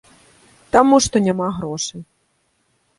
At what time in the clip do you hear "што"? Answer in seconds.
1.07-1.15